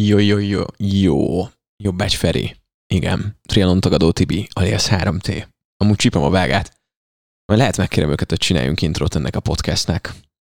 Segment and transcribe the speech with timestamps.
[0.00, 1.48] Jó, jó, jó, jó.
[1.76, 2.56] Jobbágy Feri.
[2.94, 3.38] Igen.
[3.42, 5.46] Trianon tagadó Tibi, alias 3T.
[5.76, 6.80] Amúgy csípem a vágát.
[7.46, 10.12] Majd lehet megkérem őket, hogy csináljunk intrót ennek a podcastnek.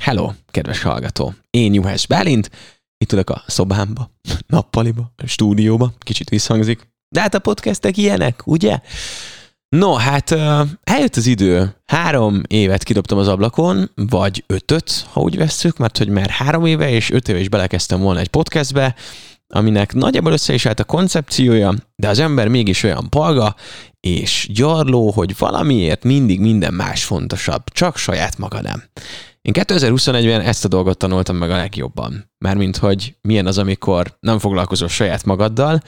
[0.00, 1.34] Hello, kedves hallgató.
[1.50, 2.50] Én Juhász Bálint,
[2.96, 4.10] itt ülök a szobámba,
[4.46, 6.88] nappaliba, stúdióba, kicsit visszhangzik.
[7.08, 8.80] De hát a podcastek ilyenek, ugye?
[9.68, 10.30] No, hát
[10.82, 11.76] eljött az idő.
[11.86, 16.90] Három évet kidobtam az ablakon, vagy ötöt, ha úgy vesszük, mert hogy már három éve
[16.90, 18.94] és öt éve is belekezdtem volna egy podcastbe,
[19.54, 23.54] aminek nagyjából össze is állt a koncepciója, de az ember mégis olyan palga
[24.00, 28.82] és gyarló, hogy valamiért mindig minden más fontosabb, csak saját maga nem.
[29.42, 32.30] Én 2021-ben ezt a dolgot tanultam meg a legjobban.
[32.38, 35.82] Mármint, hogy milyen az, amikor nem foglalkozol saját magaddal,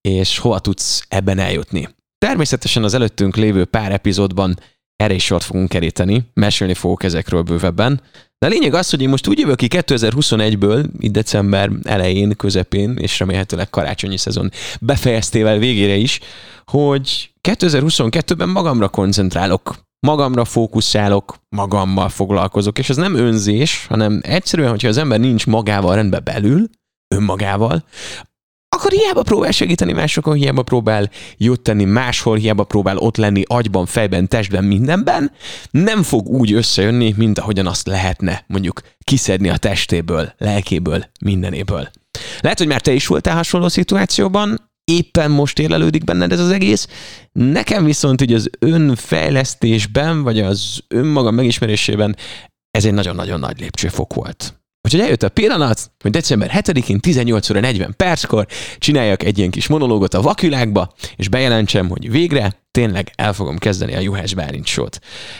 [0.00, 1.88] és hova tudsz ebben eljutni.
[2.24, 4.58] Természetesen az előttünk lévő pár epizódban
[4.96, 8.00] erre is sort fogunk keríteni, mesélni fogok ezekről bővebben.
[8.38, 12.96] De a lényeg az, hogy én most úgy jövök ki 2021-ből, itt december elején, közepén,
[12.96, 14.50] és remélhetőleg karácsonyi szezon
[14.80, 16.20] befejeztével végére is,
[16.64, 19.74] hogy 2022-ben magamra koncentrálok,
[20.06, 25.94] magamra fókuszálok, magammal foglalkozok, és ez nem önzés, hanem egyszerűen, hogyha az ember nincs magával
[25.94, 26.68] rendben belül,
[27.14, 27.84] önmagával,
[28.84, 33.86] akkor hiába próbál segíteni másokon, hiába próbál jót tenni máshol, hiába próbál ott lenni agyban,
[33.86, 35.32] fejben, testben, mindenben,
[35.70, 41.90] nem fog úgy összejönni, mint ahogyan azt lehetne mondjuk kiszedni a testéből, lelkéből, mindenéből.
[42.40, 46.88] Lehet, hogy már te is voltál hasonló szituációban, éppen most érlelődik benned ez az egész.
[47.32, 52.16] Nekem viszont így az önfejlesztésben, vagy az önmagam megismerésében
[52.70, 54.63] ez egy nagyon-nagyon nagy lépcsőfok volt.
[54.84, 58.46] Úgyhogy eljött a pillanat, hogy december 7-én 18 óra 40 perckor
[58.78, 63.94] csináljak egy ilyen kis monológot a vakvilágba, és bejelentsem, hogy végre tényleg el fogom kezdeni
[63.94, 64.98] a Juhász Bálint sót.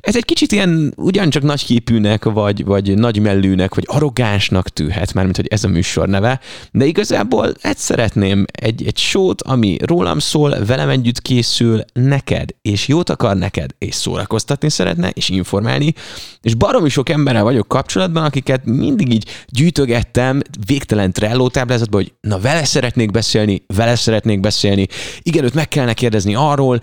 [0.00, 5.64] Ez egy kicsit ilyen ugyancsak nagyképűnek, vagy, vagy nagymellűnek, vagy arrogánsnak tűhet, mármint hogy ez
[5.64, 6.40] a műsor neve,
[6.72, 12.88] de igazából ezt szeretném, egy, egy sót, ami rólam szól, velem együtt készül, neked, és
[12.88, 15.94] jót akar neked, és szórakoztatni szeretne, és informálni,
[16.42, 22.38] és baromi sok emberrel vagyok kapcsolatban, akiket mindig így gyűjtögettem végtelen trelló táblázatban, hogy na
[22.38, 24.86] vele szeretnék beszélni, vele szeretnék beszélni,
[25.22, 26.80] igen, őt meg kellene kérdezni arról,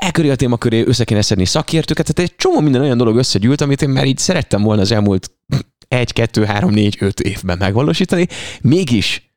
[0.00, 3.16] e köré a téma köré össze kéne szedni szakértőket, tehát egy csomó minden olyan dolog
[3.16, 5.30] összegyűlt, amit én már így szerettem volna az elmúlt
[5.88, 8.26] egy, kettő, három, négy, öt évben megvalósítani,
[8.60, 9.34] mégis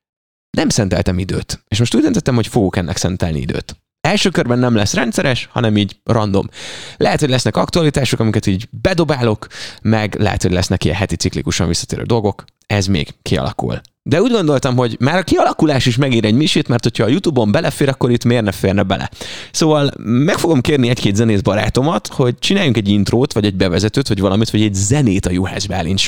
[0.58, 1.64] nem szenteltem időt.
[1.68, 3.76] És most úgy döntöttem, hogy fogok ennek szentelni időt.
[4.02, 6.50] Első körben nem lesz rendszeres, hanem így random.
[6.98, 9.48] Lehet, hogy lesznek aktualitások, amiket így bedobálok,
[9.82, 12.44] meg lehet, hogy lesznek ilyen heti ciklikusan visszatérő dolgok.
[12.68, 13.82] Ez még kialakul.
[14.10, 17.52] De úgy gondoltam, hogy már a kialakulás is megír egy misét, mert hogyha a YouTube-on
[17.52, 19.10] belefér, akkor itt miért ne férne bele.
[19.52, 24.20] Szóval meg fogom kérni egy-két zenész barátomat, hogy csináljunk egy intrót, vagy egy bevezetőt, vagy
[24.20, 26.02] valamit, vagy egy zenét a Juhász Bálint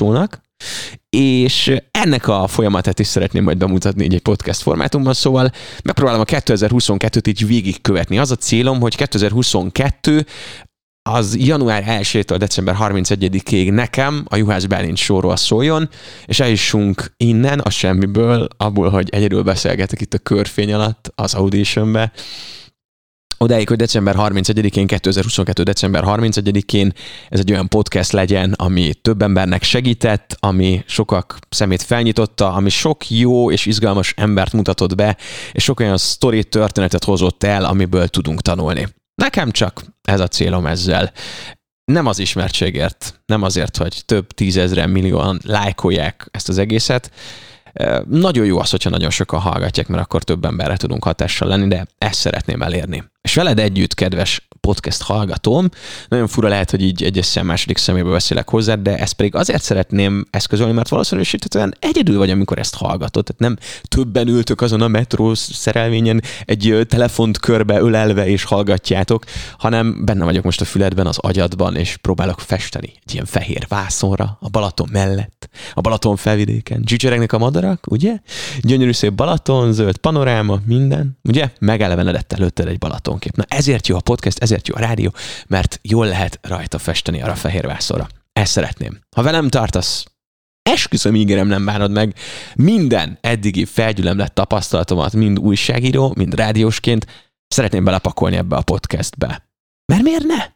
[1.10, 5.52] és ennek a folyamatát is szeretném majd bemutatni egy podcast formátumban, szóval
[5.84, 8.18] megpróbálom a 2022-t így végigkövetni.
[8.18, 10.26] Az a célom, hogy 2022
[11.10, 15.90] az január 1-től december 31-ig nekem a Juhász Bálint sorról szóljon,
[16.26, 22.12] és eljussunk innen a semmiből, abból, hogy egyedül beszélgetek itt a körfény alatt az auditionbe,
[23.38, 25.64] odáig, hogy december 31-én, 2022.
[25.64, 26.94] december 31-én
[27.30, 33.10] ez egy olyan podcast legyen, ami több embernek segített, ami sokak szemét felnyitotta, ami sok
[33.10, 35.18] jó és izgalmas embert mutatott be,
[35.52, 38.88] és sok olyan sztori történetet hozott el, amiből tudunk tanulni.
[39.16, 41.12] Nekem csak ez a célom ezzel.
[41.86, 47.12] Nem az ismertségért, nem azért, hogy több tízezren millióan lájkolják ezt az egészet.
[48.10, 51.88] Nagyon jó az, hogyha nagyon sokan hallgatják, mert akkor több emberre tudunk hatással lenni, de
[51.98, 53.04] ezt szeretném elérni.
[53.26, 55.70] És veled együtt, kedves podcast hallgatóm,
[56.08, 59.62] nagyon fura lehet, hogy így egyes szem második szeméből beszélek hozzá, de ezt pedig azért
[59.62, 63.24] szeretném eszközölni, mert valószínűsíthetően egyedül vagy, amikor ezt hallgatod.
[63.24, 69.24] Tehát nem többen ültök azon a metró szerelvényen egy telefont körbe ölelve és hallgatjátok,
[69.58, 74.38] hanem benne vagyok most a füledben, az agyadban, és próbálok festeni egy ilyen fehér vászonra
[74.40, 75.35] a Balaton mellett,
[75.74, 76.84] a Balaton felvidéken.
[76.84, 78.20] Csicseregnek a madarak, ugye?
[78.62, 81.50] Gyönyörű szép Balaton, zöld panoráma, minden, ugye?
[81.60, 83.36] Megelevenedett előtted egy Balatonkép.
[83.36, 85.14] Na ezért jó a podcast, ezért jó a rádió,
[85.48, 88.08] mert jól lehet rajta festeni arra a fehér vászorra.
[88.34, 89.00] Ezt szeretném.
[89.16, 90.06] Ha velem tartasz,
[90.70, 92.16] esküszöm, ígérem, nem bánod meg.
[92.56, 97.06] Minden eddigi felgyülemlett tapasztalatomat, mind újságíró, mind rádiósként
[97.48, 99.50] szeretném belepakolni ebbe a podcastbe.
[99.86, 100.55] Mert miért ne?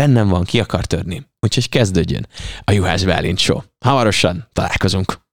[0.00, 1.26] Bennem van, ki akar törni.
[1.40, 2.26] Úgyhogy kezdődjön
[2.64, 3.60] a Juhász Bálint Show.
[3.84, 5.29] Hamarosan találkozunk.